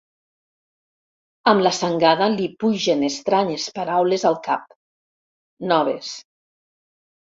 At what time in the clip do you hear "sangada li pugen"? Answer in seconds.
1.81-3.05